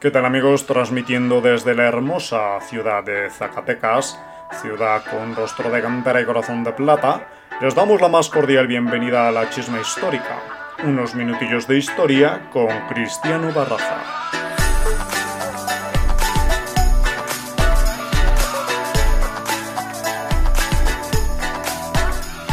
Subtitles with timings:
[0.00, 0.64] ¿Qué tal amigos?
[0.64, 4.16] Transmitiendo desde la hermosa ciudad de Zacatecas,
[4.62, 7.26] ciudad con rostro de cantera y corazón de plata,
[7.60, 10.38] les damos la más cordial bienvenida a la chisma histórica.
[10.84, 13.98] Unos minutillos de historia con Cristiano Barraza.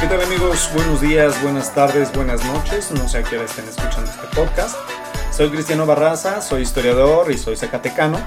[0.02, 0.72] ¿Qué tal amigos?
[0.74, 2.90] Buenos días, buenas tardes, buenas noches.
[2.90, 4.95] No sé a qué estén escuchando este podcast.
[5.36, 8.18] Soy Cristiano Barraza, soy historiador y soy zacatecano.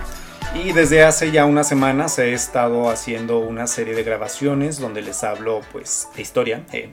[0.54, 5.24] Y desde hace ya unas semanas he estado haciendo una serie de grabaciones donde les
[5.24, 6.66] hablo pues de historia.
[6.70, 6.92] Eh,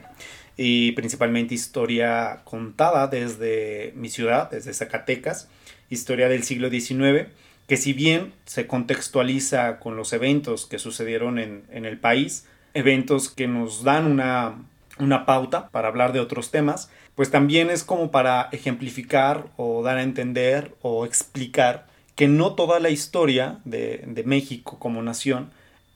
[0.56, 5.50] y principalmente historia contada desde mi ciudad, desde Zacatecas,
[5.90, 7.28] historia del siglo XIX,
[7.68, 13.28] que si bien se contextualiza con los eventos que sucedieron en, en el país, eventos
[13.28, 14.56] que nos dan una,
[14.98, 19.98] una pauta para hablar de otros temas, pues también es como para ejemplificar o dar
[19.98, 25.50] a entender o explicar que no toda la historia de, México como nación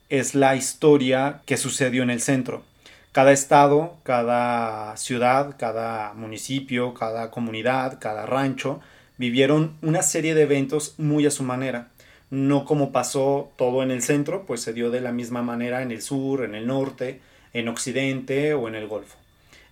[0.09, 2.63] es la historia que sucedió en el centro.
[3.11, 8.81] Cada estado, cada ciudad, cada municipio, cada comunidad, cada rancho
[9.17, 11.89] vivieron una serie de eventos muy a su manera.
[12.29, 15.91] No como pasó todo en el centro, pues se dio de la misma manera en
[15.91, 17.19] el sur, en el norte,
[17.53, 19.17] en occidente o en el golfo.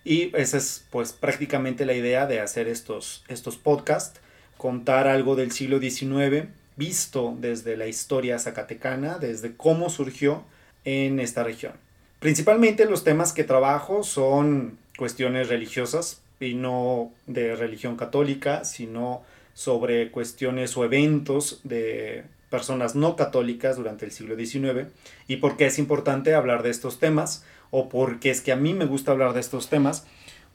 [0.04, 4.20] Y esa es pues prácticamente la idea de hacer estos, estos podcasts,
[4.56, 10.44] contar algo del siglo XIX visto desde la historia zacatecana, desde cómo surgió
[10.84, 11.74] en esta región.
[12.20, 20.10] Principalmente los temas que trabajo son cuestiones religiosas y no de religión católica, sino sobre
[20.10, 24.88] cuestiones o eventos de personas no católicas durante el siglo XIX
[25.28, 28.74] y por qué es importante hablar de estos temas o porque es que a mí
[28.74, 30.06] me gusta hablar de estos temas,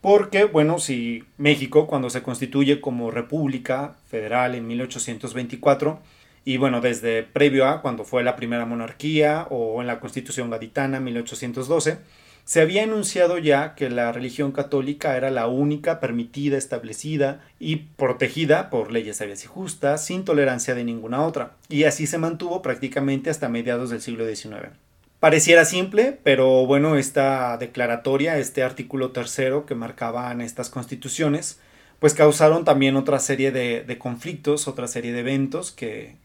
[0.02, 6.00] porque, bueno, si México cuando se constituye como República Federal en 1824,
[6.44, 11.00] y bueno, desde previo a cuando fue la primera monarquía o en la Constitución Gaditana
[11.00, 11.98] 1812,
[12.44, 18.70] se había enunciado ya que la religión católica era la única permitida, establecida y protegida
[18.70, 23.32] por leyes sabias y justas, sin tolerancia de ninguna otra, y así se mantuvo prácticamente
[23.32, 24.70] hasta mediados del siglo XIX.
[25.20, 31.60] Pareciera simple, pero bueno, esta declaratoria, este artículo tercero que marcaban estas constituciones,
[32.00, 36.16] pues causaron también otra serie de, de conflictos, otra serie de eventos que,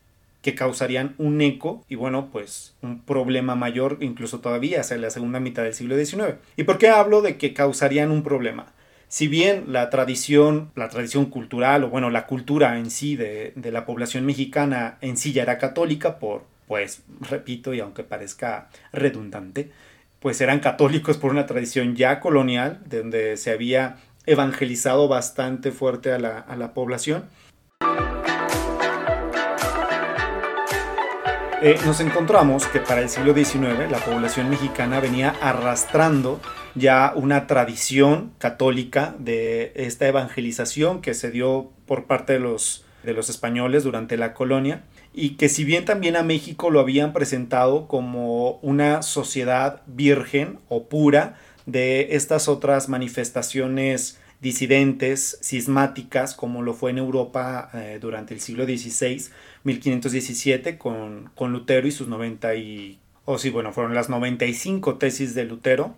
[0.43, 5.41] que causarían un eco y bueno, pues un problema mayor incluso todavía hacia la segunda
[5.41, 6.37] mitad del siglo XIX.
[6.57, 8.73] ¿Y por qué hablo de que causarían un problema?
[9.09, 13.73] Si bien la tradición, la tradición cultural o bueno, la cultura en sí de, de
[13.73, 19.73] la población mexicana en sí ya era católica por pues repito, y aunque parezca redundante,
[20.21, 26.21] pues eran católicos por una tradición ya colonial, donde se había evangelizado bastante fuerte a
[26.21, 27.25] la, a la población.
[31.61, 36.41] Eh, nos encontramos que para el siglo XIX la población mexicana venía arrastrando
[36.77, 43.13] ya una tradición católica de esta evangelización que se dio por parte de los, de
[43.13, 47.89] los españoles durante la colonia y que si bien también a México lo habían presentado
[47.89, 56.91] como una sociedad virgen o pura de estas otras manifestaciones disidentes, cismáticas, como lo fue
[56.91, 59.27] en Europa eh, durante el siglo XVI,
[59.65, 62.99] 1517, con, con Lutero y sus 90 y...
[63.27, 65.95] o sí, bueno, fueron las 95 tesis de Lutero.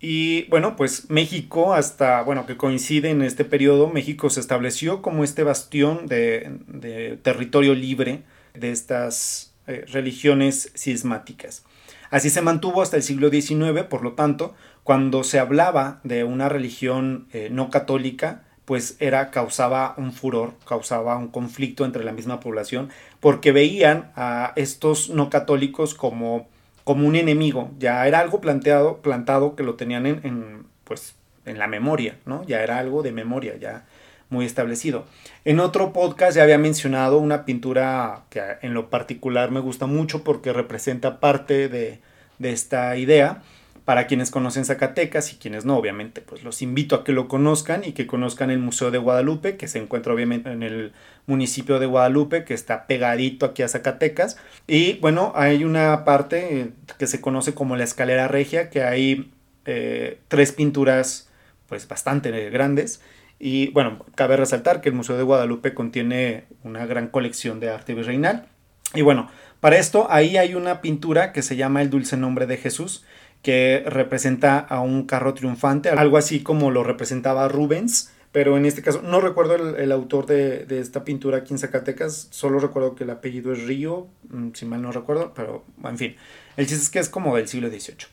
[0.00, 5.24] Y bueno, pues México, hasta, bueno, que coincide en este periodo, México se estableció como
[5.24, 8.22] este bastión de, de territorio libre,
[8.58, 11.64] de estas eh, religiones cismáticas.
[12.10, 16.48] Así se mantuvo hasta el siglo XIX, por lo tanto, cuando se hablaba de una
[16.48, 22.40] religión eh, no católica, pues era causaba un furor, causaba un conflicto entre la misma
[22.40, 22.90] población,
[23.20, 26.48] porque veían a estos no católicos como,
[26.84, 31.58] como un enemigo, ya era algo planteado, plantado que lo tenían en, en, pues, en
[31.58, 32.44] la memoria, ¿no?
[32.44, 33.86] Ya era algo de memoria, ya
[34.28, 35.06] muy establecido.
[35.44, 40.24] En otro podcast ya había mencionado una pintura que en lo particular me gusta mucho
[40.24, 42.00] porque representa parte de,
[42.38, 43.42] de esta idea.
[43.84, 47.84] Para quienes conocen Zacatecas y quienes no, obviamente, pues los invito a que lo conozcan
[47.84, 50.92] y que conozcan el Museo de Guadalupe, que se encuentra obviamente en el
[51.26, 54.38] municipio de Guadalupe, que está pegadito aquí a Zacatecas.
[54.66, 59.30] Y bueno, hay una parte que se conoce como la escalera regia, que hay
[59.66, 61.28] eh, tres pinturas
[61.68, 63.00] pues bastante grandes
[63.38, 67.94] y bueno, cabe resaltar que el Museo de Guadalupe contiene una gran colección de arte
[67.94, 68.46] virreinal.
[68.94, 69.28] Y bueno,
[69.60, 73.04] para esto ahí hay una pintura que se llama El Dulce Nombre de Jesús,
[73.42, 78.82] que representa a un carro triunfante, algo así como lo representaba Rubens pero en este
[78.82, 83.08] caso no recuerdo el, autor de, esta pintura aquí en Zacatecas, solo recuerdo que el
[83.08, 86.16] apellido es Río, mm, si mal no recuerdo, pero en fin,
[86.58, 88.08] el chiste es que es como del siglo XVIII.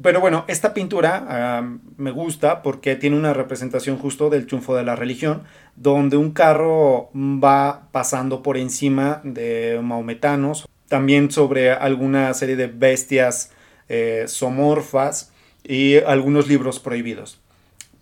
[0.00, 1.62] Pero bueno, esta pintura
[1.96, 5.42] me gusta porque tiene una representación justo del triunfo de la religión,
[5.76, 13.52] donde un carro va pasando por encima de maometanos, también sobre alguna serie de bestias
[13.88, 17.40] eh, somorfas y algunos libros prohibidos.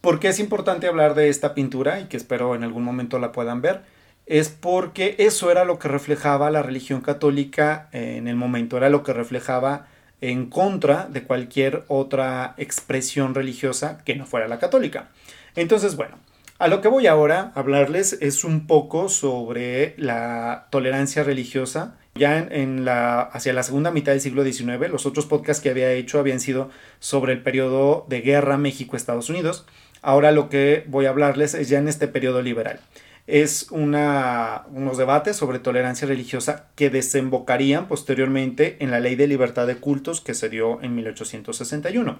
[0.00, 3.32] ¿Por qué es importante hablar de esta pintura y que espero en algún momento la
[3.32, 3.82] puedan ver?
[4.25, 9.02] Es porque eso era lo que reflejaba la religión católica en el momento, era lo
[9.02, 9.88] que reflejaba
[10.20, 15.08] en contra de cualquier otra expresión religiosa que no fuera la católica.
[15.56, 16.17] Entonces, bueno,
[16.58, 21.96] a lo que voy ahora a hablarles es un poco sobre la tolerancia religiosa.
[22.14, 25.93] Ya en, la, hacia la segunda mitad del siglo XIX, los otros podcasts que había
[25.93, 26.69] hecho habían sido
[26.99, 29.64] sobre el periodo de guerra México-Estados Unidos.
[30.02, 32.81] Ahora lo que voy a hablarles es ya en este periodo liberal.
[33.26, 39.67] Es una, unos debates sobre tolerancia religiosa que desembocarían posteriormente en la Ley de Libertad
[39.67, 42.19] de Cultos que se dio en 1861.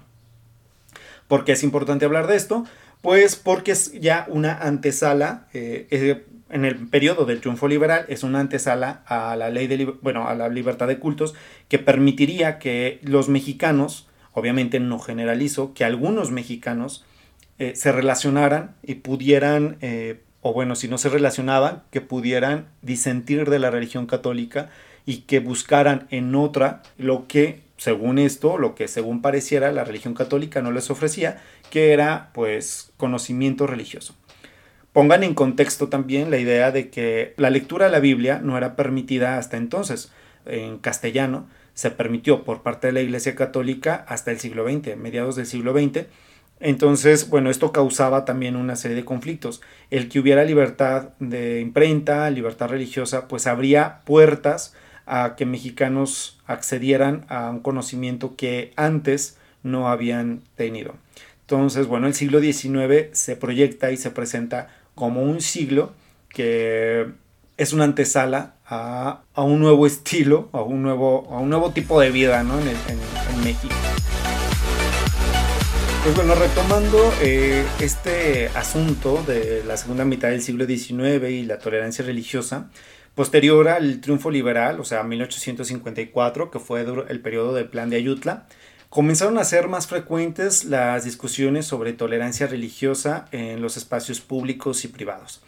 [1.27, 2.65] ¿Por qué es importante hablar de esto?
[3.03, 8.41] Pues porque es ya una antesala, eh, en el periodo del triunfo liberal, es una
[8.41, 11.35] antesala a la ley de, bueno, a la libertad de cultos
[11.69, 17.05] que permitiría que los mexicanos, obviamente no generalizo, que algunos mexicanos
[17.59, 23.49] eh, se relacionaran y pudieran, eh, o bueno, si no se relacionaban, que pudieran disentir
[23.49, 24.71] de la religión católica
[25.07, 30.15] y que buscaran en otra lo que, según esto, lo que según pareciera la religión
[30.15, 34.15] católica no les ofrecía, que era pues conocimiento religioso.
[34.93, 38.75] Pongan en contexto también la idea de que la lectura de la Biblia no era
[38.75, 40.11] permitida hasta entonces.
[40.47, 45.37] En castellano se permitió por parte de la Iglesia Católica hasta el siglo XX, mediados
[45.37, 46.07] del siglo XX,
[46.61, 49.63] entonces, bueno, esto causaba también una serie de conflictos.
[49.91, 54.75] El que hubiera libertad de imprenta, libertad religiosa, pues abría puertas
[55.07, 60.95] a que mexicanos accedieran a un conocimiento que antes no habían tenido.
[61.41, 65.93] Entonces, bueno, el siglo XIX se proyecta y se presenta como un siglo
[66.29, 67.07] que
[67.57, 72.11] es una antesala a, un nuevo estilo, a un nuevo, a un nuevo tipo de
[72.11, 72.61] vida ¿no?
[72.61, 73.75] en, en México.
[76.03, 81.59] Pues bueno, retomando eh, este asunto de la segunda mitad del siglo XIX y la
[81.59, 82.71] tolerancia religiosa,
[83.15, 88.47] posterior al triunfo liberal, o sea, 1854, que fue el periodo del Plan de Ayutla,
[88.89, 94.89] comenzaron a ser más frecuentes las discusiones sobre tolerancia religiosa en los espacios públicos y
[94.89, 95.43] privados.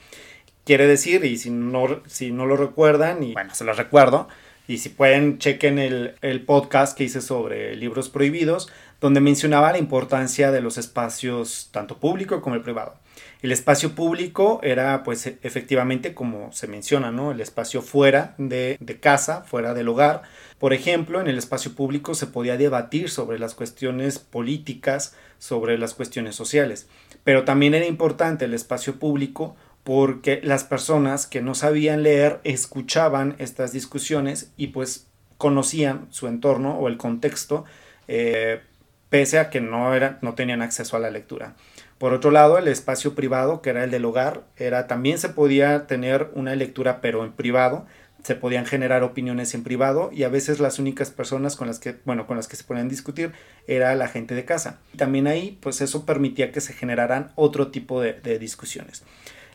[0.66, 4.28] Quiere decir, y si no, si no lo recuerdan, y bueno, se los recuerdo,
[4.68, 8.68] y si pueden, chequen el, el podcast que hice sobre libros prohibidos,
[9.00, 12.94] donde mencionaba la importancia de los espacios tanto público como el privado.
[13.42, 17.32] El espacio público era pues efectivamente como se menciona, ¿no?
[17.32, 20.22] El espacio fuera de, de, casa, fuera del hogar.
[20.60, 25.94] Por ejemplo, en el espacio público se podía debatir sobre las cuestiones políticas, sobre las
[25.94, 26.86] cuestiones sociales.
[27.24, 33.34] Pero también era importante el espacio público porque las personas que no sabían leer escuchaban
[33.38, 35.08] estas discusiones y pues
[35.38, 37.64] conocían su entorno o el contexto
[38.06, 38.60] eh,
[39.08, 41.54] pese a que no, era, no tenían acceso a la lectura.
[41.98, 45.86] Por otro lado, el espacio privado, que era el del hogar, era, también se podía
[45.86, 47.86] tener una lectura, pero en privado,
[48.22, 51.96] se podían generar opiniones en privado y a veces las únicas personas con las que,
[52.04, 53.32] bueno, con las que se podían discutir
[53.66, 54.78] era la gente de casa.
[54.96, 59.02] También ahí, pues eso permitía que se generaran otro tipo de, de discusiones.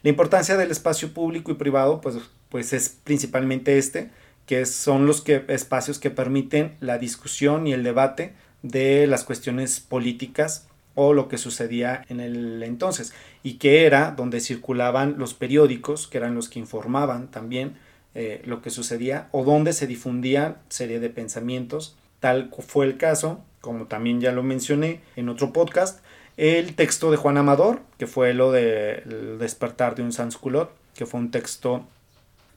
[0.04, 2.18] La importancia del espacio público y privado, pues,
[2.50, 4.10] pues es principalmente este,
[4.46, 9.80] que son los que, espacios que permiten la discusión y el debate de las cuestiones
[9.80, 13.14] políticas o lo que sucedía en el entonces
[13.44, 17.76] y que era donde circulaban los periódicos que eran los que informaban también
[18.16, 21.96] eh, lo que sucedía o donde se difundían serie de pensamientos.
[22.20, 26.00] Tal fue el caso como también ya lo mencioné en otro podcast
[26.38, 29.04] el texto de Juan Amador que fue lo de
[29.40, 31.86] despertar de un sansculot que fue un texto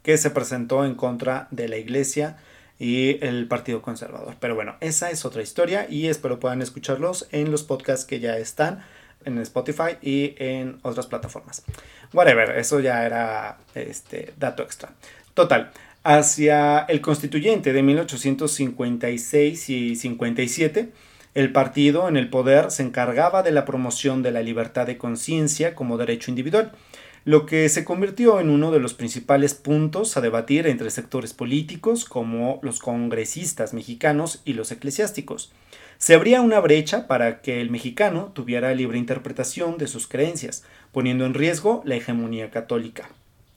[0.02, 2.38] que se presentó en contra de la iglesia
[2.78, 4.36] y el Partido Conservador.
[4.40, 8.38] Pero bueno, esa es otra historia y espero puedan escucharlos en los podcasts que ya
[8.38, 8.82] están
[9.24, 11.62] en Spotify y en otras plataformas.
[12.12, 14.94] Whatever, eso ya era este dato extra.
[15.34, 15.70] Total,
[16.02, 20.90] hacia el constituyente de 1856 y 57,
[21.34, 25.74] el partido en el poder se encargaba de la promoción de la libertad de conciencia
[25.74, 26.72] como derecho individual
[27.24, 32.06] lo que se convirtió en uno de los principales puntos a debatir entre sectores políticos
[32.06, 35.52] como los congresistas mexicanos y los eclesiásticos.
[35.98, 41.26] Se abría una brecha para que el mexicano tuviera libre interpretación de sus creencias, poniendo
[41.26, 43.10] en riesgo la hegemonía católica.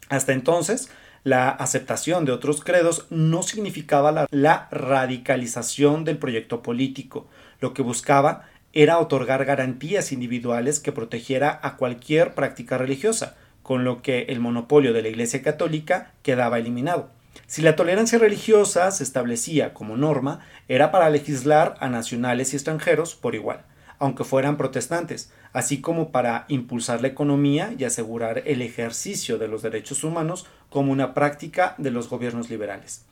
[0.10, 0.90] Hasta entonces,
[1.24, 7.28] la aceptación de otros credos no significaba la, radicalización del proyecto político.
[7.64, 8.44] Lo que buscaba
[8.74, 14.92] era otorgar garantías individuales que protegiera a cualquier práctica religiosa, con lo que el monopolio
[14.92, 17.10] de la Iglesia Católica quedaba eliminado.
[17.48, 23.16] Si la tolerancia religiosa se establecía como norma, era para legislar a nacionales y extranjeros
[23.16, 23.62] por igual,
[23.98, 29.62] aunque fueran protestantes, así como para impulsar la economía y asegurar el ejercicio de los
[29.62, 33.06] derechos humanos como una práctica de los gobiernos liberales.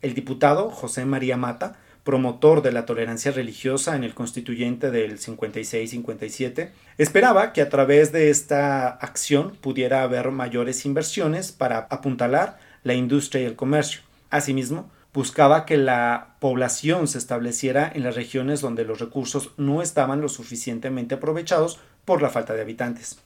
[0.00, 6.70] El diputado José María Mata, promotor de la tolerancia religiosa en el constituyente del 56-57,
[6.98, 13.42] esperaba que a través de esta acción pudiera haber mayores inversiones para apuntalar la industria
[13.42, 14.02] y el comercio.
[14.30, 20.20] Asimismo, buscaba que la población se estableciera en las regiones donde los recursos no estaban
[20.20, 23.18] lo suficientemente aprovechados por la falta de habitantes.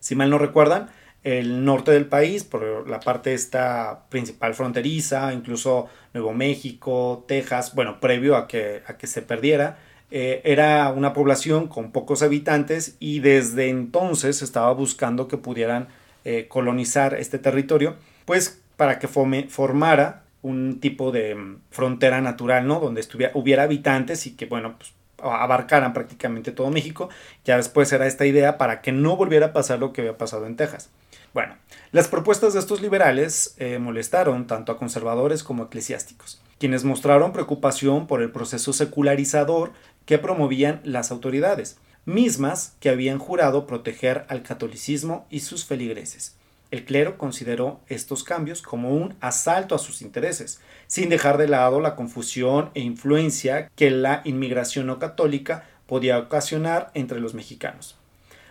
[0.00, 0.90] Si mal no recuerdan,
[1.22, 8.00] el norte del país, por la parte esta principal fronteriza, incluso Nuevo México, Texas, bueno,
[8.00, 9.78] previo a que, a que se perdiera,
[10.10, 15.88] eh, era una población con pocos habitantes y desde entonces estaba buscando que pudieran
[16.24, 22.80] eh, colonizar este territorio, pues para que formara un tipo de mm, frontera natural, ¿no?
[22.80, 27.08] Donde estuviera, hubiera habitantes y que, bueno, pues abarcaran prácticamente todo México.
[27.44, 30.46] Ya después era esta idea para que no volviera a pasar lo que había pasado
[30.46, 30.90] en Texas.
[31.32, 31.54] Bueno,
[31.92, 38.08] las propuestas de estos liberales eh, molestaron tanto a conservadores como eclesiásticos, quienes mostraron preocupación
[38.08, 39.72] por el proceso secularizador
[40.06, 46.34] que promovían las autoridades, mismas que habían jurado proteger al catolicismo y sus feligreses.
[46.72, 51.80] El clero consideró estos cambios como un asalto a sus intereses, sin dejar de lado
[51.80, 57.99] la confusión e influencia que la inmigración no católica podía ocasionar entre los mexicanos.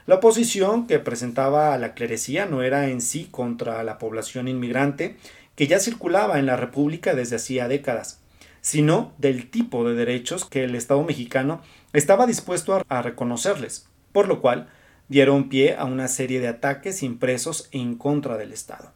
[0.09, 5.17] La oposición que presentaba a la clerecía no era en sí contra la población inmigrante
[5.55, 8.19] que ya circulaba en la República desde hacía décadas,
[8.59, 11.61] sino del tipo de derechos que el Estado mexicano
[11.93, 14.69] estaba dispuesto a reconocerles, por lo cual
[15.09, 18.91] dieron pie a una serie de ataques impresos en contra del Estado.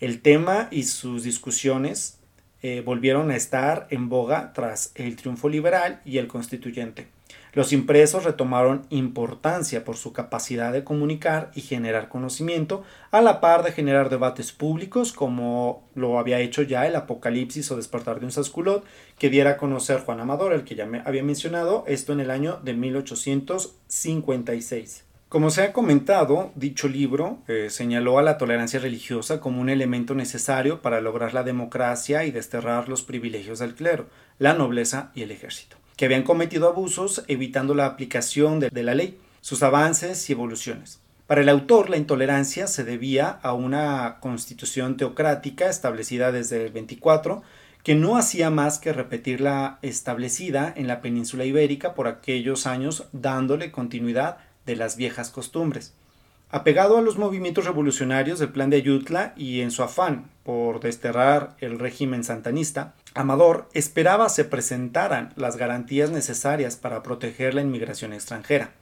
[0.00, 2.18] El tema y sus discusiones
[2.60, 7.13] eh, volvieron a estar en boga tras el triunfo liberal y el constituyente.
[7.54, 12.82] Los impresos retomaron importancia por su capacidad de comunicar y generar conocimiento,
[13.12, 17.76] a la par de generar debates públicos como lo había hecho ya el Apocalipsis o
[17.76, 18.84] Despertar de un Sasculot,
[19.18, 22.30] que diera a conocer Juan Amador, el que ya me había mencionado, esto en el
[22.30, 25.04] año de 1856.
[25.34, 30.14] Como se ha comentado, dicho libro eh, señaló a la tolerancia religiosa como un elemento
[30.14, 34.06] necesario para lograr la democracia y desterrar los privilegios del clero,
[34.38, 39.18] la nobleza y el ejército, que habían cometido abusos evitando la aplicación de, la ley,
[39.40, 41.00] sus avances y evoluciones.
[41.26, 47.42] Para el autor, la intolerancia se debía a una constitución teocrática establecida desde el 24,
[47.82, 53.06] que no hacía más que repetir la establecida en la península ibérica por aquellos años,
[53.12, 55.94] dándole continuidad de las viejas costumbres.
[56.50, 61.56] Apegado a los movimientos revolucionarios del plan de Ayutla y en su afán por desterrar
[61.60, 68.72] el régimen santanista, Amador esperaba se presentaran las garantías necesarias para proteger la inmigración extranjera.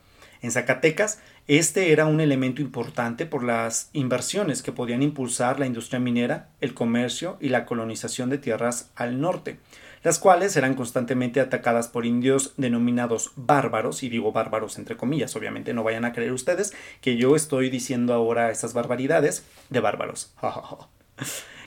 [0.40, 6.00] En Zacatecas, este era un elemento importante por las inversiones que podían impulsar la industria
[6.00, 9.58] minera, el comercio y la colonización de tierras al norte,
[10.02, 15.74] las cuales eran constantemente atacadas por indios denominados bárbaros, y digo bárbaros entre comillas, obviamente
[15.74, 16.72] no vayan a creer ustedes
[17.02, 20.34] que yo estoy diciendo ahora estas barbaridades de bárbaros.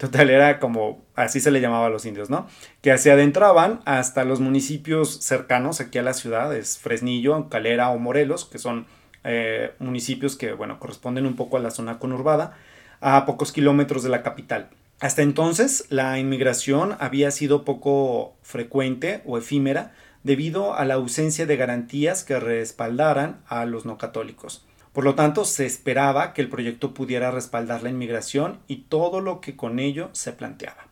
[0.00, 2.46] Total, era como, así se le llamaba a los indios, ¿no?
[2.80, 7.98] Que se adentraban hasta los municipios cercanos aquí a la ciudad, es Fresnillo, Calera o
[7.98, 8.86] Morelos, que son
[9.24, 12.56] eh, municipios que, bueno, corresponden un poco a la zona conurbada,
[13.02, 14.70] a pocos kilómetros de la capital.
[15.00, 19.92] Hasta entonces, la inmigración había sido poco frecuente o efímera
[20.22, 24.64] debido a la ausencia de garantías que respaldaran a los no católicos.
[24.92, 29.40] Por lo tanto, se esperaba que el proyecto pudiera respaldar la inmigración y todo lo
[29.40, 30.88] que con ello se planteaba.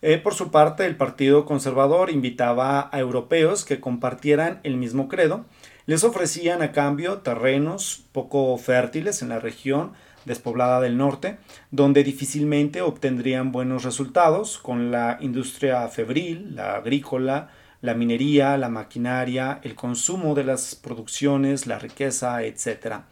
[0.00, 5.44] Eh, por su parte, el Partido Conservador invitaba a europeos que compartieran el mismo credo,
[5.86, 9.92] les ofrecían a cambio terrenos poco fértiles en la región
[10.24, 11.38] despoblada del norte,
[11.70, 19.60] donde difícilmente obtendrían buenos resultados con la industria febril, la agrícola, la minería, la maquinaria,
[19.62, 23.02] el consumo de las producciones, la riqueza, etc.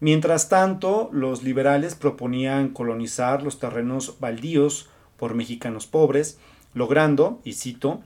[0.00, 6.38] Mientras tanto, los liberales proponían colonizar los terrenos baldíos por mexicanos pobres,
[6.74, 8.02] logrando, y cito,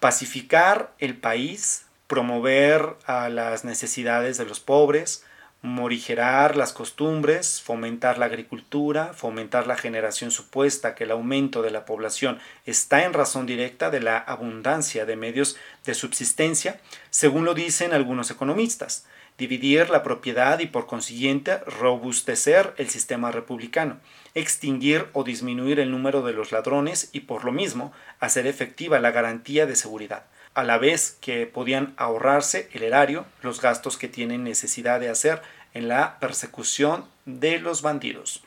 [0.00, 5.24] pacificar el país, promover a las necesidades de los pobres,
[5.62, 11.84] morigerar las costumbres, fomentar la agricultura, fomentar la generación supuesta que el aumento de la
[11.84, 17.92] población está en razón directa de la abundancia de medios de subsistencia, según lo dicen
[17.94, 19.06] algunos economistas,
[19.38, 23.98] dividir la propiedad y por consiguiente robustecer el sistema republicano,
[24.34, 29.10] extinguir o disminuir el número de los ladrones y por lo mismo hacer efectiva la
[29.10, 30.24] garantía de seguridad
[30.54, 35.40] a la vez que podían ahorrarse el erario los gastos que tienen necesidad de hacer
[35.74, 38.42] en la persecución de los bandidos.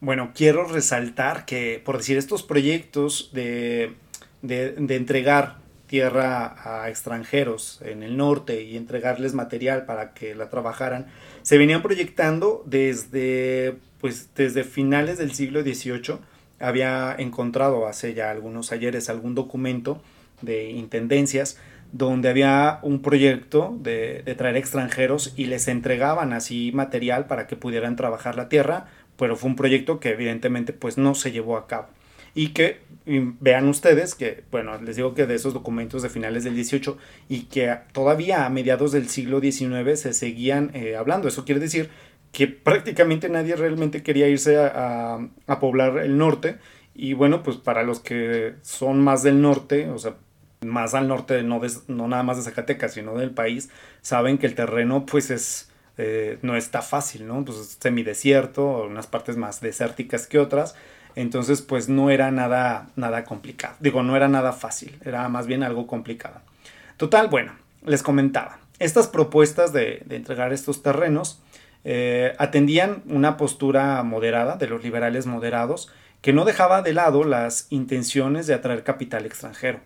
[0.00, 3.94] Bueno, quiero resaltar que, por decir, estos proyectos de,
[4.42, 5.56] de, entregar
[5.94, 11.06] tierra a extranjeros en el norte y entregarles material para que la trabajaran,
[11.42, 16.18] se venían proyectando desde, pues, desde finales del siglo XVIII.
[16.58, 20.02] Había encontrado hace ya algunos ayeres algún documento
[20.42, 21.58] de intendencias
[21.92, 27.94] donde había un proyecto de, traer extranjeros y les entregaban así material para que pudieran
[27.94, 31.86] trabajar la tierra, pero fue un proyecto que evidentemente pues no se llevó a cabo.
[32.34, 36.54] Y que vean ustedes que, bueno, les digo que de esos documentos de finales del
[36.54, 36.96] 18
[37.28, 41.28] y que todavía a mediados del siglo XIX se seguían eh, hablando.
[41.28, 41.90] Eso quiere decir
[42.32, 46.56] que prácticamente nadie realmente quería irse a, a poblar el norte.
[46.94, 50.16] Y bueno, pues para los que son más del norte, o sea,
[50.64, 54.54] más al norte, no, no nada más de Zacatecas, sino del país, saben que el
[54.54, 57.44] terreno pues es, eh, no está fácil, ¿no?
[57.44, 60.74] Pues es semidesierto, unas partes más desérticas que otras,
[61.16, 65.62] entonces pues no era nada, nada complicado, digo, no era nada fácil, era más bien
[65.62, 66.40] algo complicado.
[66.96, 67.52] Total, bueno,
[67.84, 71.40] les comentaba, estas propuestas de, entregar estos terrenos
[71.84, 75.90] eh, atendían una postura moderada de los liberales moderados
[76.22, 79.80] que no dejaba de lado las intenciones de atraer capital extranjero.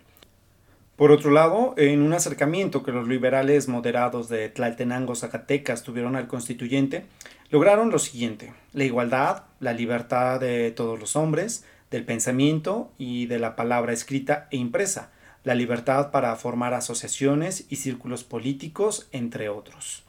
[0.94, 6.26] Por otro lado, en un acercamiento que los liberales moderados de Tlaltenango, Zacatecas tuvieron al
[6.26, 7.06] constituyente,
[7.50, 13.38] lograron lo siguiente, la igualdad, la libertad de todos los hombres, del pensamiento y de
[13.38, 15.10] la palabra escrita e impresa,
[15.44, 20.02] la libertad para formar asociaciones y círculos políticos, entre otros.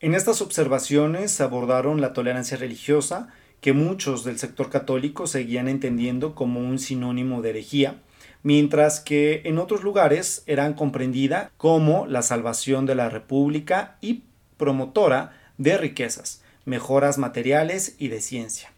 [0.00, 3.28] En estas observaciones se abordaron la tolerancia religiosa,
[3.60, 7.96] que muchos del sector católico seguían entendiendo como un sinónimo de herejía,
[8.44, 14.22] mientras que en otros lugares eran comprendida como la salvación de la República y
[14.56, 18.72] promotora de riquezas, mejoras materiales y de ciencia.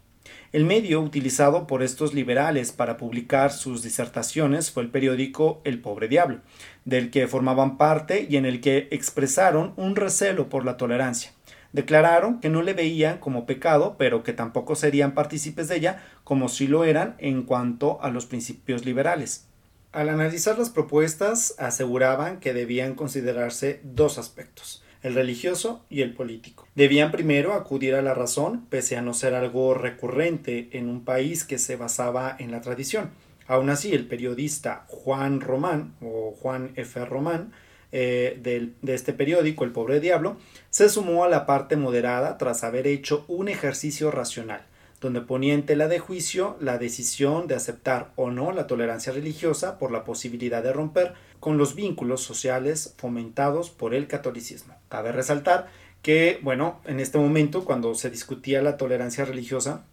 [0.53, 6.09] El medio utilizado por estos liberales para publicar sus disertaciones fue el periódico El Pobre
[6.09, 6.41] Diablo,
[6.85, 11.31] del que formaban parte y en el que expresaron un recelo por la tolerancia.
[11.73, 16.49] Declararon que no le veían como pecado, pero que tampoco serían partícipes de ella como
[16.49, 19.47] si lo eran en cuanto a los principios liberales.
[19.93, 26.67] Al analizar las propuestas, aseguraban que debían considerarse dos aspectos, el religioso y el político.
[26.75, 31.45] Debían primero acudir a la razón, pese a no ser algo recurrente en un país
[31.45, 33.11] que se basaba en la tradición.
[33.47, 37.05] Aún así, el periodista Juan Román, o Juan F.
[37.05, 37.53] Román,
[37.93, 40.37] eh, de este periódico, El Pobre Diablo,
[40.71, 44.65] se sumó a la parte moderada tras haber hecho un ejercicio racional
[45.01, 49.79] donde ponía en tela de juicio la decisión de aceptar o no la tolerancia religiosa
[49.79, 54.75] por la posibilidad de romper con los vínculos sociales fomentados por el catolicismo.
[54.91, 55.69] Cabe resaltar
[56.03, 59.87] que, bueno, en este momento, cuando se discutía la tolerancia religiosa,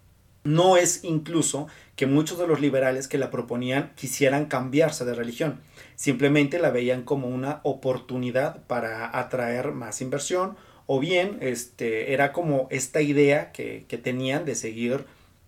[0.43, 5.61] no es incluso que muchos de los liberales que la proponían quisieran cambiarse de religión,
[5.95, 10.57] simplemente la veían como una oportunidad para atraer más inversión
[10.87, 15.05] o bien este, era como esta idea que, tenían de seguir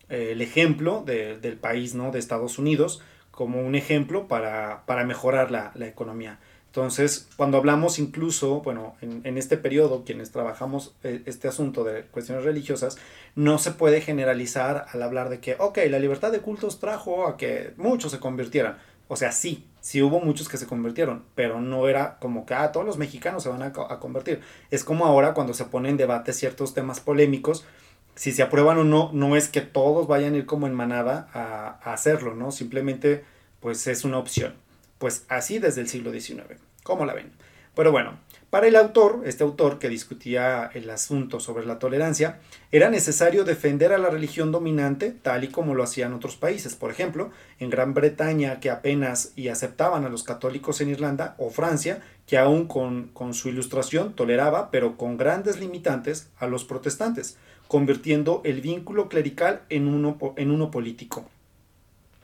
[0.10, 2.12] eh, el ejemplo del país, ¿no?
[2.12, 6.40] De Estados Unidos, como un ejemplo para, mejorar la, economía.
[6.70, 12.44] Entonces, cuando hablamos incluso, bueno, en, este periodo, quienes trabajamos eh, este asunto de cuestiones
[12.44, 13.00] religiosas,
[13.34, 17.38] no se puede generalizar al hablar de que, ok, la libertad de cultos trajo a
[17.38, 18.78] que muchos se convirtieran.
[19.08, 22.72] O sea, sí, sí hubo muchos que se convirtieron, pero no era como que, ah,
[22.72, 24.42] todos los mexicanos se van a, convertir.
[24.70, 27.66] Es como ahora cuando se ponen en debate ciertos temas polémicos,
[28.14, 31.30] si se aprueban o no, no es que todos vayan a ir como en manada
[31.34, 32.52] a, a hacerlo, ¿no?
[32.52, 33.26] Simplemente,
[33.60, 34.54] pues es una opción.
[35.00, 36.60] Pues así desde el siglo XIX.
[36.84, 37.32] ¿Cómo la ven?
[37.76, 42.40] Pero bueno, para el autor, este autor que discutía el asunto sobre la tolerancia,
[42.74, 46.76] era necesario defender a la religión dominante tal y como lo hacían otros países.
[46.76, 51.52] Por ejemplo, en Gran Bretaña, que apenas y aceptaban a los católicos en Irlanda, o
[51.52, 57.38] Francia, que aún con, con su ilustración toleraba, pero con grandes limitantes, a los protestantes,
[57.70, 61.30] convirtiendo el vínculo clerical en uno, en uno político.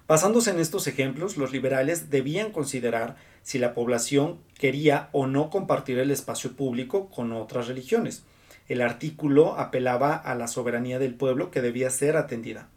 [0.07, 5.97] Basándose en estos ejemplos, los liberales debían considerar si la población quería o no compartir
[5.97, 8.23] el espacio público con otras religiones.
[8.67, 12.69] El artículo apelaba a la soberanía del pueblo que debía ser atendida.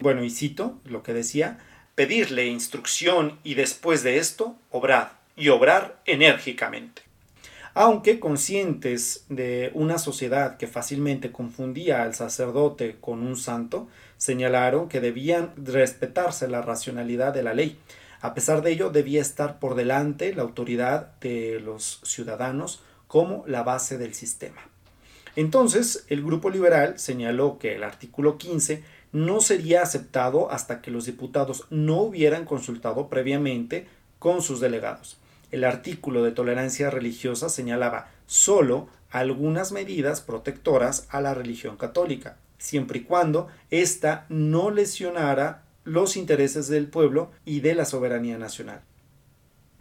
[0.00, 1.58] Bueno, y cito lo que decía,
[1.94, 7.02] pedirle instrucción y después de esto, obrad, y obrar enérgicamente.
[7.74, 15.00] Aunque conscientes de una sociedad que fácilmente confundía al sacerdote con un santo, señalaron que
[15.00, 17.78] debían respetarse la racionalidad de la ley.
[18.20, 23.62] A pesar de ello, debía estar por delante la autoridad de los ciudadanos como la
[23.62, 24.62] base del sistema.
[25.36, 31.06] Entonces, el grupo liberal señaló que el artículo 15 no sería aceptado hasta que los
[31.06, 33.86] diputados no hubieran consultado previamente
[34.18, 35.18] con sus delegados.
[35.50, 43.00] El artículo de tolerancia religiosa señalaba solo algunas medidas protectoras a la religión católica, siempre
[43.00, 48.82] y cuando ésta no lesionara los intereses del pueblo y de la soberanía nacional.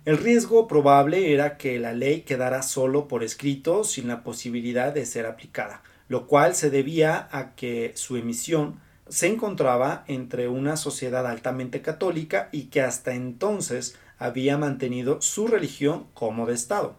[0.05, 5.05] El riesgo probable era que la ley quedara solo por escrito sin la posibilidad de
[5.07, 11.25] ser aplicada, lo cual se debía a que su emisión se encontraba entre una sociedad
[11.25, 16.95] altamente católica y que hasta entonces había mantenido su religión como de Estado.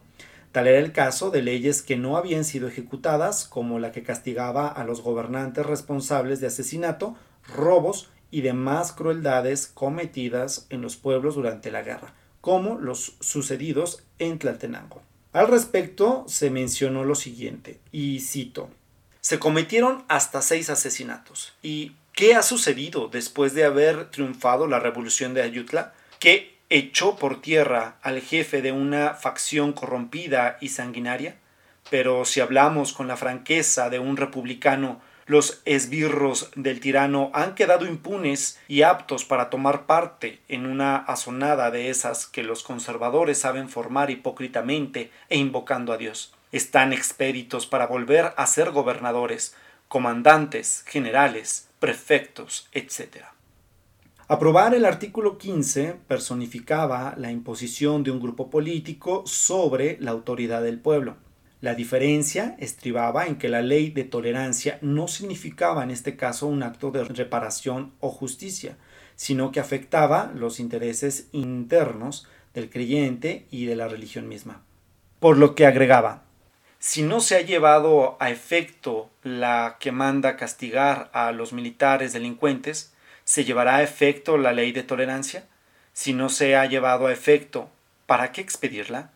[0.51, 4.67] Tal era el caso de leyes que no habían sido ejecutadas, como la que castigaba
[4.67, 7.15] a los gobernantes responsables de asesinato,
[7.47, 14.39] robos y demás crueldades cometidas en los pueblos durante la guerra, como los sucedidos en
[14.39, 15.01] Tlaltenango.
[15.33, 18.69] Al respecto se mencionó lo siguiente, y cito,
[19.21, 21.53] se cometieron hasta seis asesinatos.
[21.61, 25.93] ¿Y qué ha sucedido después de haber triunfado la revolución de Ayutla?
[26.19, 31.35] Que echó por tierra al jefe de una facción corrompida y sanguinaria?
[31.89, 37.85] Pero si hablamos con la franqueza de un republicano, los esbirros del tirano han quedado
[37.85, 43.67] impunes y aptos para tomar parte en una asonada de esas que los conservadores saben
[43.67, 46.33] formar hipócritamente e invocando a Dios.
[46.53, 49.53] Están expéditos para volver a ser gobernadores,
[49.89, 53.25] comandantes, generales, prefectos, etc.
[54.29, 60.79] Aprobar el artículo 15 personificaba la imposición de un grupo político sobre la autoridad del
[60.79, 61.15] pueblo.
[61.61, 66.61] La diferencia estribaba en que la ley de tolerancia no significaba en este caso un
[66.61, 68.75] acto de reparación o justicia,
[69.15, 74.61] sino que afectaba los intereses internos del creyente y de la religión misma.
[75.21, 76.23] Por lo que agregaba,
[76.79, 82.93] si no se ha llevado a efecto la que manda castigar a los militares delincuentes,
[83.27, 85.43] ¿Se llevará a efecto la ley de tolerancia?
[85.91, 87.69] Si no se ha llevado a efecto,
[88.05, 89.09] ¿para qué expedirla?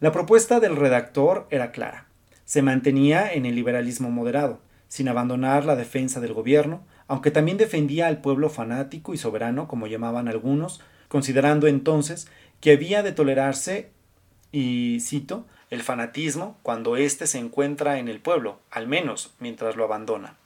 [0.00, 2.06] La propuesta del redactor era clara.
[2.46, 8.06] Se mantenía en el liberalismo moderado, sin abandonar la defensa del gobierno, aunque también defendía
[8.06, 12.26] al pueblo fanático y soberano, como llamaban algunos, considerando entonces
[12.62, 13.90] que había de tolerarse,
[14.50, 19.84] y cito, el fanatismo cuando éste se encuentra en el pueblo, al menos mientras lo
[19.84, 20.37] abandona.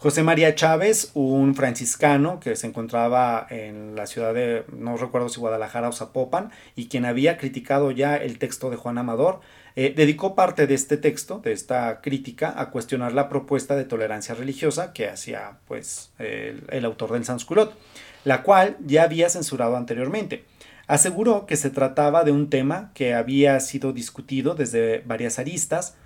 [0.00, 5.40] José María Chávez, un franciscano que se encontraba en la ciudad de, no recuerdo si
[5.40, 9.40] Guadalajara o Zapopan, y quien había criticado ya el texto de Juan Amador,
[9.74, 14.36] eh, dedicó parte de este texto, de esta crítica, a cuestionar la propuesta de tolerancia
[14.36, 17.76] religiosa que hacía pues, el, autor del Sansculot,
[18.22, 20.44] la cual ya había censurado anteriormente.
[20.86, 25.96] Aseguró que se trataba de un tema que había sido discutido desde varias aristas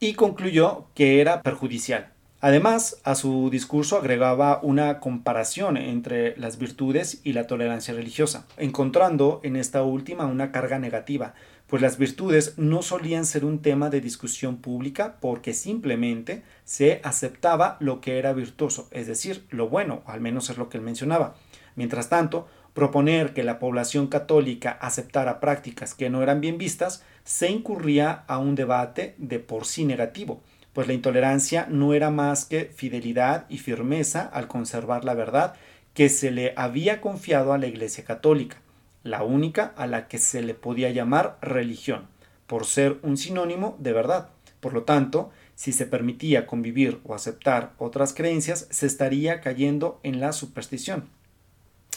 [0.00, 2.13] y concluyó que era perjudicial
[2.46, 9.40] Además, a su discurso agregaba una comparación entre las virtudes y la tolerancia religiosa, encontrando
[9.44, 11.32] en esta última una carga negativa,
[11.66, 17.78] pues las virtudes no solían ser un tema de discusión pública porque simplemente se aceptaba
[17.80, 21.36] lo que era virtuoso, es decir, lo bueno, al menos es lo que él mencionaba.
[21.76, 27.48] Mientras tanto, proponer que la población católica aceptara prácticas que no eran bien vistas se
[27.48, 30.42] incurría a un debate de por sí negativo,
[30.74, 35.54] pues la intolerancia no era más que fidelidad y firmeza al conservar la verdad
[35.94, 38.56] que se le había confiado a la Iglesia Católica,
[39.04, 42.08] la única a la que se le podía llamar religión,
[42.46, 44.30] por ser un sinónimo de verdad.
[44.58, 50.20] Por lo tanto, si se permitía convivir o aceptar otras creencias, se estaría cayendo en
[50.20, 51.08] la superstición.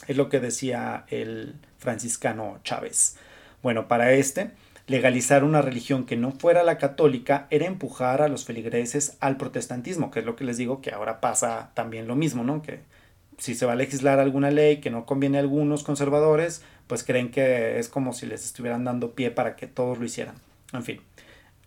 [0.07, 3.17] Es lo que decía el franciscano Chávez.
[3.63, 4.51] Bueno, para este,
[4.87, 10.11] Legalizar una religión que no fuera la católica era empujar a los feligreses al protestantismo,
[10.11, 12.61] que es lo que les digo que ahora pasa también lo mismo, ¿no?
[12.61, 12.79] Que
[13.37, 17.31] si se va a legislar alguna ley que no conviene a algunos conservadores, pues creen
[17.31, 20.35] que es como si les estuvieran dando pie para que todos lo hicieran.
[20.71, 21.01] En fin,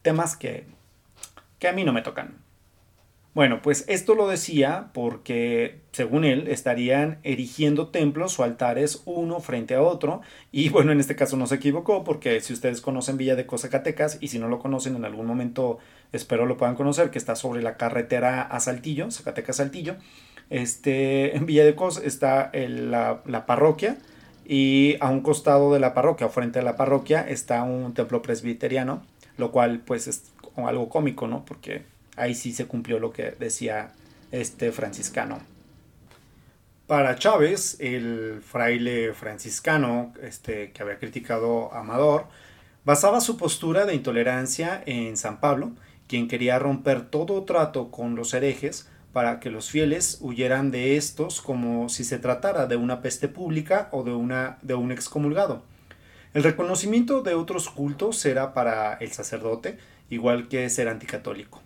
[0.03, 0.65] temas que,
[1.59, 2.39] que a mí no me tocan.
[3.33, 9.77] Bueno, pues esto lo decía porque, según él, estarían erigiendo templos o altares uno frente
[9.77, 10.21] a otro.
[10.51, 14.19] Y bueno, en este caso no se equivocó porque si ustedes conocen Villa de Zacatecas
[14.21, 15.79] y si no lo conocen en algún momento
[16.13, 19.97] espero lo puedan conocer, que está sobre la carretera a Saltillo, Zacatecas Saltillo.
[20.51, 23.99] Este, en Villa de Cos está la, la, parroquia
[24.45, 28.23] y a un costado de la parroquia o frente a la parroquia está un templo
[28.23, 29.05] presbiteriano,
[29.37, 31.45] lo cual pues es algo cómico, ¿no?
[31.45, 31.85] Porque
[32.21, 33.93] ahí sí se cumplió lo que decía
[34.31, 35.41] este franciscano.
[36.87, 42.27] Para Chávez, el fraile franciscano este, que había criticado a Amador,
[42.85, 45.71] basaba su postura de intolerancia en San Pablo,
[46.09, 51.41] quien quería romper todo trato con los herejes para que los fieles huyeran de estos
[51.41, 55.63] como si se tratara de una peste pública o de, una, de un excomulgado.
[56.35, 59.79] El reconocimiento de otros cultos era para el sacerdote
[60.11, 61.61] igual que ser anticatólico.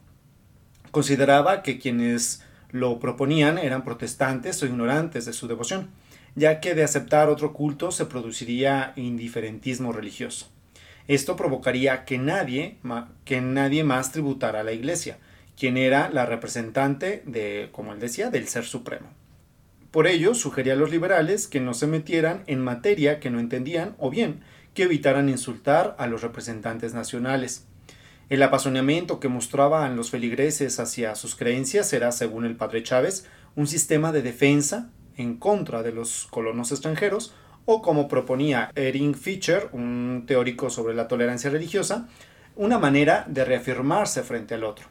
[0.95, 5.91] Consideraba que quienes lo proponían eran protestantes o ignorantes de su devoción,
[6.37, 10.53] ya que de aceptar otro culto se produciría indiferentismo religioso.
[11.09, 12.77] Esto provocaría que nadie,
[13.25, 15.19] que nadie más tributara a la Iglesia,
[15.59, 19.09] quien era la representante de, como él decía, del Ser Supremo.
[19.91, 23.97] Por ello, sugería a los liberales que no se metieran en materia que no entendían
[23.99, 24.43] o bien
[24.75, 27.67] que evitaran insultar a los representantes nacionales.
[28.35, 33.69] El apasionamiento que mostraban los feligreses hacia sus creencias era, según el padre Chávez, un
[33.69, 37.33] sistema de defensa en contra de los colonos extranjeros,
[37.65, 42.09] o como proponía Erin Fischer, un teórico sobre la tolerancia religiosa,
[42.57, 44.89] una manera de reafirmarse frente al otro.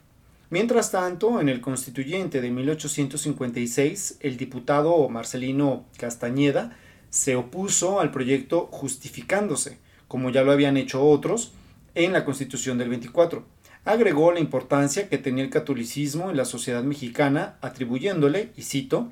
[0.49, 6.77] Mientras tanto, en el constituyente de 1856, el diputado Marcelino Castañeda
[7.10, 11.51] se opuso al proyecto justificándose, como ya lo habían hecho otros,
[11.95, 13.45] en la Constitución del 24.
[13.86, 19.12] Agregó la importancia que tenía el catolicismo en la sociedad mexicana, atribuyéndole, y cito,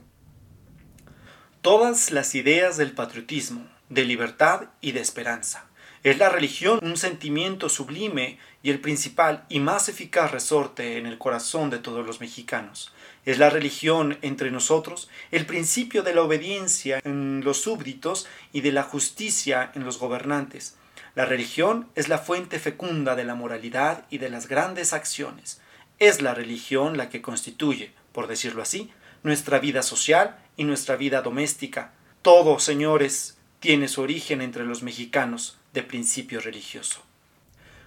[1.62, 5.67] todas las ideas del patriotismo, de libertad y de esperanza.
[6.04, 11.20] Es la religión un sentimiento sublime y el principal y más eficaz resorte en el
[11.20, 12.91] corazón de todos los mexicanos.
[13.24, 18.72] Es la religión entre nosotros el principio de la obediencia en los súbditos y de
[18.72, 20.76] la justicia en los gobernantes
[21.13, 25.60] la religión es la fuente fecunda de la moralidad y de las grandes acciones.
[26.00, 31.21] Es la religión la que constituye, por decirlo así, nuestra vida social y nuestra vida
[31.21, 31.91] doméstica.
[32.21, 37.02] Todo, señores, tiene su origen entre los mexicanos de principio religioso.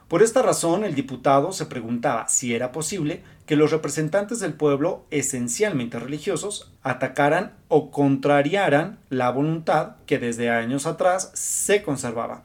[0.06, 5.06] Por esta razón, el diputado se preguntaba si era posible que los representantes del pueblo,
[5.10, 12.42] esencialmente religiosos, atacaran o contrariaran la voluntad que desde años atrás se conservaba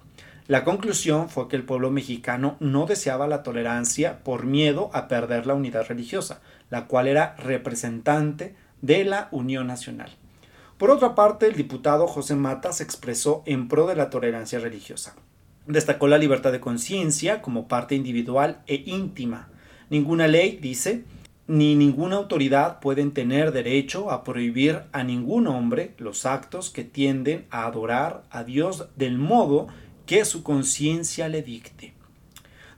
[0.50, 5.46] la conclusión fue que el pueblo mexicano no deseaba la tolerancia por miedo a perder
[5.46, 10.10] la unidad religiosa, la cual era representante de la Unión Nacional.
[10.80, 15.16] Por otra parte, el diputado José Mata se expresó en pro de la tolerancia religiosa.
[15.68, 19.50] Destacó la libertad de conciencia como parte individual e íntima.
[19.92, 21.04] Ninguna ley, dice,
[21.46, 27.46] ni ninguna autoridad pueden tener derecho a prohibir a ningún hombre los actos que tienden
[27.52, 29.68] a adorar a Dios del modo
[30.10, 31.94] que su conciencia le dicte.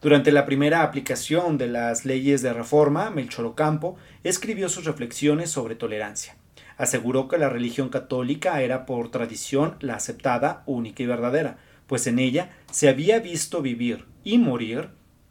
[0.02, 5.76] Durante la primera aplicación de las leyes de reforma, Melchor Ocampo escribió sus reflexiones sobre
[5.76, 6.36] tolerancia.
[6.76, 12.20] Aseguró que la religión católica era por tradición la aceptada, única y verdadera, pues en
[12.20, 14.90] ella se había visto vivir y morir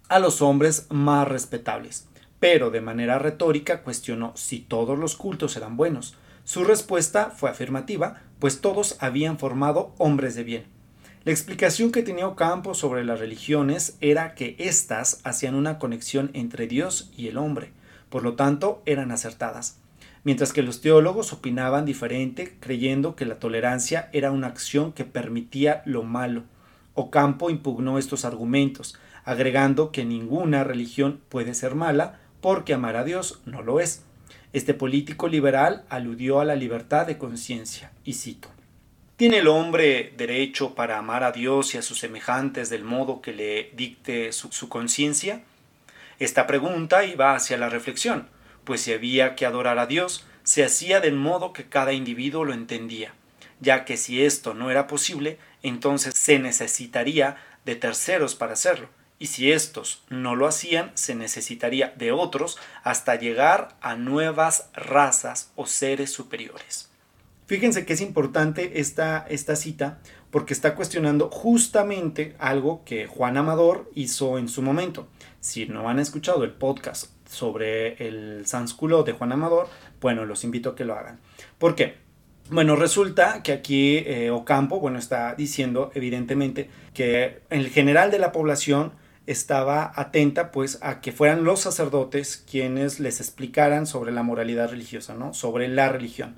[0.08, 2.08] a los hombres más respetables.
[2.38, 6.16] Pero de manera retórica cuestionó si todos los cultos eran buenos.
[6.44, 10.79] Su respuesta fue afirmativa, pues todos habían formado hombres de bien.
[11.22, 16.66] La explicación que tenía Ocampo sobre las religiones era que éstas hacían una conexión entre
[16.66, 17.72] Dios y el hombre,
[18.08, 19.76] por lo tanto eran acertadas,
[20.24, 25.82] mientras que los teólogos opinaban diferente, creyendo que la tolerancia era una acción que permitía
[25.84, 26.44] lo malo.
[26.94, 33.42] Ocampo impugnó estos argumentos, agregando que ninguna religión puede ser mala porque amar a Dios
[33.44, 34.04] no lo es.
[34.54, 38.48] Este político liberal aludió a la libertad de conciencia, y cito
[39.20, 43.34] ¿Tiene el hombre derecho para amar a Dios y a sus semejantes del modo que
[43.34, 45.42] le dicte su, conciencia?
[46.18, 48.30] Esta pregunta iba hacia la reflexión,
[48.64, 52.54] pues si había que adorar a Dios, se hacía del modo que cada individuo lo
[52.54, 53.12] entendía,
[53.60, 59.26] ya que si esto no era posible, entonces se necesitaría de terceros para hacerlo, y
[59.26, 65.66] si estos no lo hacían, se necesitaría de otros hasta llegar a nuevas razas o
[65.66, 66.89] seres superiores.
[67.50, 69.98] Fíjense que es importante esta, esta cita
[70.30, 75.08] porque está cuestionando justamente algo que Juan Amador hizo en su momento.
[75.40, 79.66] Si no han escuchado el podcast sobre el sánsculo de Juan Amador,
[80.00, 81.18] bueno, los invito a que lo hagan.
[81.58, 81.96] ¿Por qué?
[82.50, 88.30] Bueno, resulta que aquí eh, Ocampo, bueno, está diciendo evidentemente que en general de la
[88.30, 88.92] población
[89.26, 95.14] estaba atenta pues a que fueran los sacerdotes quienes les explicaran sobre la moralidad religiosa,
[95.14, 95.34] ¿no?
[95.34, 96.36] Sobre la religión.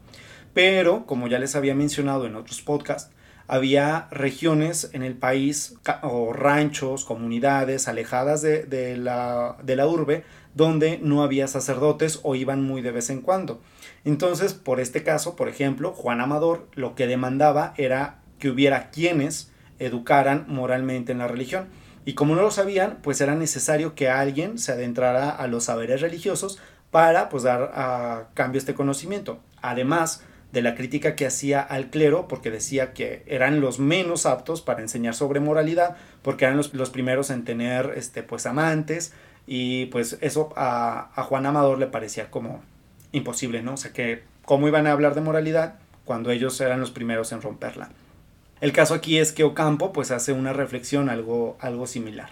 [0.54, 3.10] Pero, como ya les había mencionado en otros podcasts,
[3.46, 10.98] había regiones en el país o ranchos, comunidades alejadas de, la, de la urbe donde
[11.02, 13.60] no había sacerdotes o iban muy de vez en cuando.
[14.04, 19.50] Entonces, por este caso, por ejemplo, Juan Amador lo que demandaba era que hubiera quienes
[19.78, 21.68] educaran moralmente en la religión.
[22.04, 26.00] Y como no lo sabían, pues era necesario que alguien se adentrara a los saberes
[26.00, 26.58] religiosos
[26.90, 29.40] para pues dar a cambio este conocimiento.
[29.62, 34.60] Además de la crítica que hacía al clero, porque decía que eran los menos aptos
[34.60, 39.12] para enseñar sobre moralidad, porque eran los, primeros en tener este, pues amantes,
[39.46, 42.62] y pues eso a, a Juan Amador le parecía como
[43.12, 43.74] imposible, ¿no?
[43.74, 47.42] O sea que, ¿cómo iban a hablar de moralidad cuando ellos eran los primeros en
[47.42, 47.90] romperla?
[48.60, 52.30] El caso aquí es que Ocampo pues hace una reflexión algo, algo similar.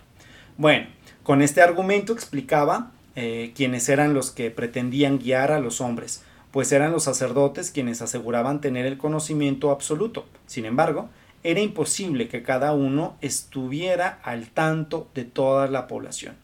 [0.58, 0.86] Bueno,
[1.22, 6.72] con este argumento explicaba eh, quiénes eran los que pretendían guiar a los hombres, pues
[6.72, 10.26] eran los sacerdotes quienes aseguraban tener el conocimiento absoluto.
[10.46, 11.08] Sin embargo,
[11.42, 16.36] era imposible que cada uno estuviera al tanto de toda la población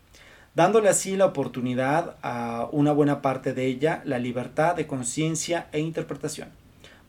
[0.57, 5.81] dándole así la oportunidad a una buena parte de ella la libertad de conciencia e
[5.81, 6.49] interpretación.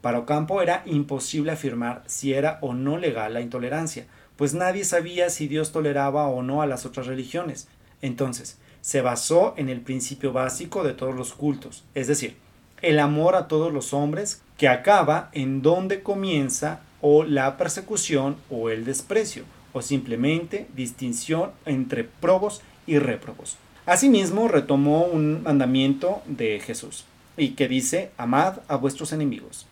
[0.01, 4.05] Para Ocampo era imposible afirmar si era o no legal la intolerancia,
[4.35, 7.69] pues nadie sabía si Dios toleraba o no a las otras religiones.
[8.01, 12.35] Entonces, se basó en el principio básico de todos los cultos, es decir,
[12.81, 18.69] el amor a todos los hombres que acaba en donde comienza o la persecución o
[18.69, 23.57] el desprecio, o simplemente distinción entre probos y réprobos.
[23.85, 27.05] Asimismo, retomó un mandamiento de Jesús,
[27.37, 29.67] y que dice, amad a vuestros enemigos,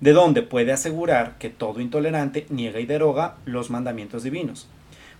[0.00, 4.66] de donde puede asegurar que todo intolerante niega y deroga los mandamientos divinos.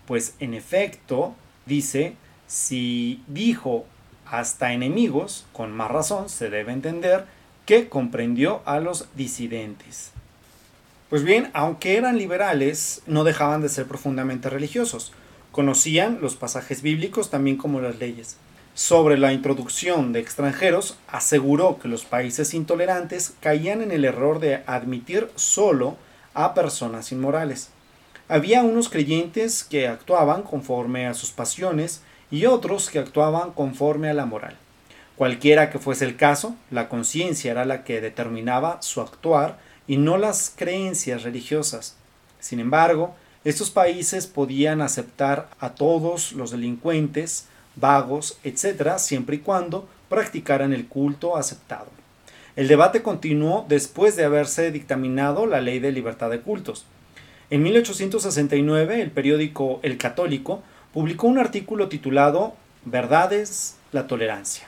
[0.07, 1.35] Pues en efecto,
[1.65, 2.15] dice,
[2.47, 3.87] si dijo
[4.31, 7.27] hasta enemigos, con más razón se debe entender
[7.65, 10.13] que comprendió a los disidentes.
[11.11, 15.13] Pues bien, aunque eran liberales, no dejaban de ser profundamente religiosos,
[15.57, 18.37] Conocían los pasajes bíblicos también como las leyes.
[18.75, 24.63] Sobre la introducción de extranjeros, aseguró que los países intolerantes caían en el error de
[24.67, 25.97] admitir solo
[26.35, 27.71] a personas inmorales.
[28.29, 34.15] Había unos creyentes que actuaban conforme a sus pasiones y otros que actuaban conforme a
[34.15, 34.57] la moral.
[35.17, 40.19] Cualquiera que fuese el caso, la conciencia era la que determinaba su actuar y no
[40.19, 41.97] las creencias religiosas.
[42.39, 49.89] Sin embargo, estos países podían aceptar a todos los delincuentes, vagos, etc., siempre y cuando
[50.09, 51.87] practicaran el culto aceptado.
[52.57, 56.87] El debate continuó después de haberse dictaminado la ley de libertad de cultos.
[57.51, 60.63] En 1869, el periódico El Católico
[60.97, 62.55] publicó un artículo titulado
[62.87, 64.67] Verdades, la tolerancia,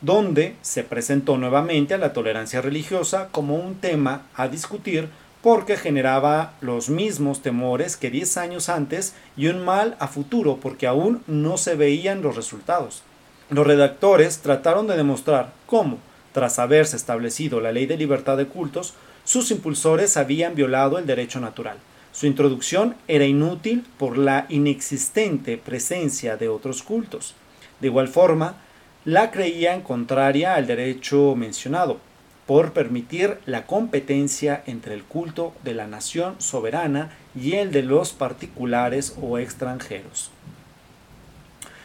[0.00, 5.10] donde se presentó nuevamente a la tolerancia religiosa como un tema a discutir
[5.42, 10.86] porque generaba los mismos temores que 10 años antes y un mal a futuro porque
[10.86, 13.02] aún no se veían los resultados.
[13.50, 15.98] Los redactores trataron de demostrar cómo,
[16.32, 18.94] tras haberse establecido la ley de libertad de cultos,
[19.24, 21.76] sus impulsores habían violado el derecho natural.
[22.12, 27.34] Su introducción era inútil por la inexistente presencia de otros cultos.
[27.80, 28.56] De igual forma,
[29.04, 31.98] la creían contraria al derecho mencionado,
[32.46, 38.12] por permitir la competencia entre el culto de la nación soberana y el de los
[38.12, 40.32] particulares o extranjeros.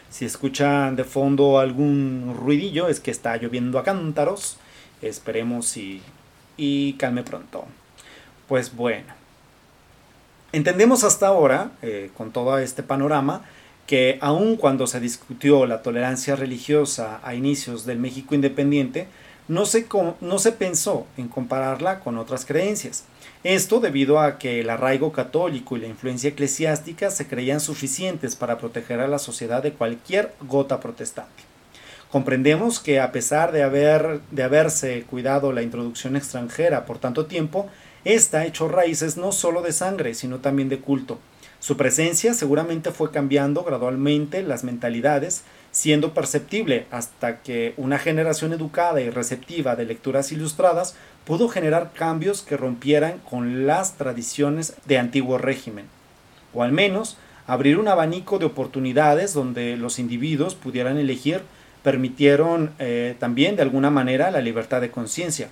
[0.10, 4.58] Si escuchan de fondo algún ruidillo es que está lloviendo a cántaros.
[5.02, 6.02] Esperemos y,
[6.58, 7.66] y calme pronto.
[8.48, 9.25] Pues bueno.
[10.56, 13.42] Entendemos hasta ahora, eh, con todo este panorama,
[13.88, 19.10] que aun cuando se discutió la tolerancia religiosa a inicios del México independiente,
[19.50, 23.04] no se, pensó en compararla con otras creencias.
[23.44, 28.58] Esto debido a que el arraigo católico y la influencia eclesiástica se creían suficientes para
[28.58, 31.44] proteger a la sociedad de cualquier gota protestante.
[32.10, 37.70] Comprendemos que a pesar de haberse cuidado la introducción extranjera por tanto tiempo,
[38.06, 41.20] esta hecho raíces no solo de sangre, sino también de culto.
[41.60, 49.02] Su presencia seguramente fue cambiando gradualmente las mentalidades siendo perceptible hasta que una generación educada
[49.02, 50.96] y receptiva de lecturas ilustradas
[51.26, 55.88] pudo generar cambios que rompieran con las tradiciones de antiguo régimen,
[56.54, 61.42] o al menos abrir un abanico de oportunidades donde los individuos pudieran elegir,
[61.84, 65.50] permitieron eh, también de alguna manera la libertad de conciencia.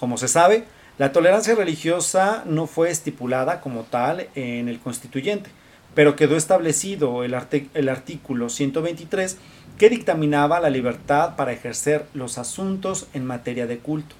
[0.00, 0.64] Como se sabe,
[0.96, 5.50] la tolerancia religiosa no fue estipulada como tal en el constituyente,
[5.92, 9.36] pero quedó establecido el, artículo 123
[9.76, 14.14] que dictaminaba la libertad para ejercer los asuntos en materia de culto.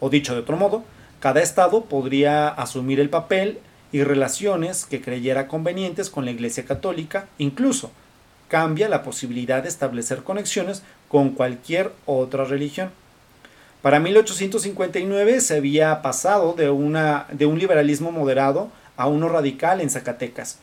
[0.00, 0.84] O dicho de otro modo,
[1.18, 3.60] cada Estado podría asumir el papel
[3.90, 7.90] y relaciones que creyera convenientes con la Iglesia Católica, incluso
[8.48, 12.90] cambia la posibilidad de establecer conexiones con cualquier otra religión.
[13.82, 19.88] Para 1859 se había pasado de, una, de un liberalismo moderado a uno radical en
[19.88, 20.58] Zacatecas.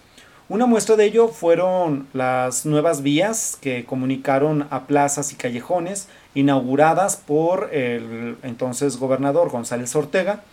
[0.50, 7.16] Una muestra de ello fueron las nuevas vías que comunicaron a plazas y callejones inauguradas
[7.16, 10.44] por el entonces gobernador González Ortega,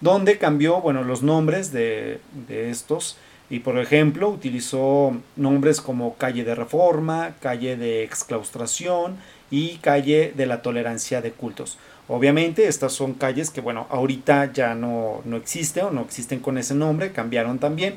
[0.00, 3.18] donde cambió bueno, los nombres de, de estos
[3.50, 9.18] y por ejemplo utilizó nombres como calle de reforma, calle de exclaustración
[9.50, 11.78] y calle de la tolerancia de cultos.
[12.08, 16.56] Obviamente estas son calles que bueno, ahorita ya no, no existen o no existen con
[16.58, 17.96] ese nombre, cambiaron también,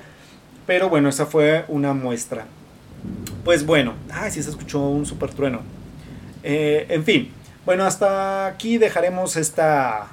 [0.65, 2.45] pero bueno, esa fue una muestra.
[3.43, 5.61] Pues bueno, ay, sí se escuchó un super trueno.
[6.43, 7.31] Eh, en fin,
[7.65, 10.07] bueno, hasta aquí dejaremos esta,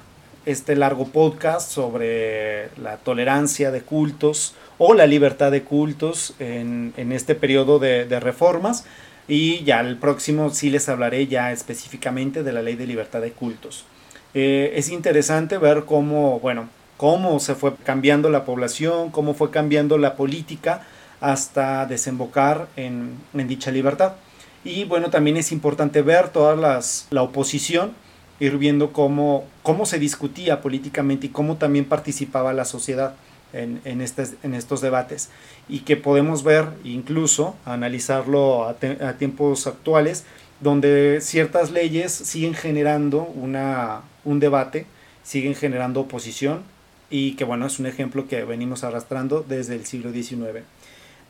[0.44, 7.34] este largo podcast sobre la tolerancia de cultos o la libertad de cultos en, este
[7.34, 8.84] periodo de, reformas.
[9.28, 13.32] Y ya el próximo sí les hablaré ya específicamente de la ley de libertad de
[13.32, 13.84] cultos.
[14.34, 19.98] Eh, es interesante ver cómo, bueno, cómo se fue cambiando la población, cómo fue cambiando
[19.98, 20.86] la política
[21.20, 24.12] hasta desembocar en, en dicha libertad.
[24.64, 26.56] Y bueno, también es importante ver toda
[27.10, 27.92] la oposición
[28.40, 33.14] ir viendo cómo, cómo se discutía políticamente y cómo también participaba la sociedad
[33.52, 35.30] en, estos debates
[35.68, 38.74] y que podemos ver incluso analizarlo a,
[39.14, 40.24] tiempos actuales
[40.60, 44.86] donde ciertas leyes siguen generando una, un debate,
[45.22, 46.62] siguen generando oposición
[47.10, 50.64] y que bueno, es un ejemplo que venimos arrastrando desde el siglo XIX.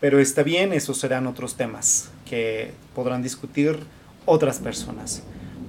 [0.00, 3.78] Pero está bien, esos serán otros temas que podrán discutir
[4.26, 5.22] otras personas.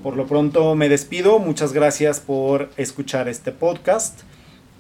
[0.04, 4.22] Por lo pronto me despido, muchas gracias por escuchar este podcast.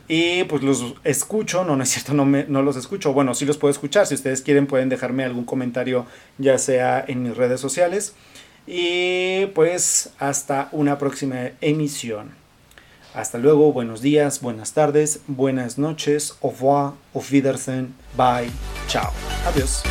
[0.07, 3.13] Y pues los escucho, no, no es cierto, no, me, no los escucho.
[3.13, 4.07] Bueno, sí los puedo escuchar.
[4.07, 6.05] Si ustedes quieren pueden dejarme algún comentario
[6.37, 8.13] ya sea en mis redes sociales.
[8.65, 12.31] Y pues hasta una próxima emisión.
[13.13, 18.47] Hasta luego, buenos días, buenas tardes, buenas noches, au revoir, auf Wiedersehen, bye,
[18.87, 19.11] chao,
[19.47, 19.81] adiós.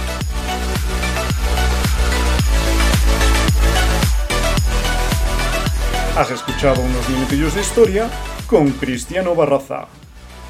[6.16, 8.08] Has escuchado unos minutillos de historia
[8.46, 9.88] con Cristiano Barraza.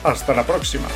[0.07, 0.87] Hasta la próxima.